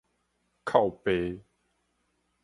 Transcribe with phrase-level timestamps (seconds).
[0.65, 1.11] 哭爸